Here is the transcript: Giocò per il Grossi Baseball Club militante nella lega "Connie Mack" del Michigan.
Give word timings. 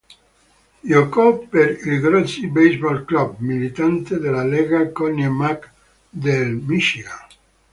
Giocò 0.79 1.37
per 1.37 1.79
il 1.85 1.99
Grossi 1.99 2.47
Baseball 2.47 3.05
Club 3.05 3.35
militante 3.37 4.17
nella 4.17 4.43
lega 4.43 4.89
"Connie 4.91 5.29
Mack" 5.29 5.71
del 6.09 6.55
Michigan. 6.55 7.27